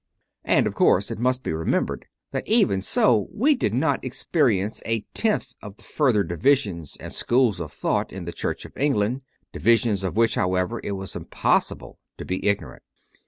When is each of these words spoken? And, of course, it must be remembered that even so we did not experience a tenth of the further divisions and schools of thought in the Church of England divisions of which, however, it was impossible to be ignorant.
And, 0.45 0.65
of 0.65 0.73
course, 0.73 1.11
it 1.11 1.19
must 1.19 1.43
be 1.43 1.53
remembered 1.53 2.07
that 2.31 2.47
even 2.47 2.81
so 2.81 3.27
we 3.31 3.53
did 3.53 3.71
not 3.71 4.03
experience 4.03 4.81
a 4.83 5.01
tenth 5.13 5.53
of 5.61 5.77
the 5.77 5.83
further 5.83 6.23
divisions 6.23 6.97
and 6.99 7.13
schools 7.13 7.59
of 7.59 7.71
thought 7.71 8.11
in 8.11 8.25
the 8.25 8.31
Church 8.33 8.65
of 8.65 8.75
England 8.75 9.21
divisions 9.53 10.03
of 10.03 10.15
which, 10.15 10.33
however, 10.33 10.81
it 10.83 10.93
was 10.93 11.15
impossible 11.15 11.99
to 12.17 12.25
be 12.25 12.43
ignorant. 12.47 12.81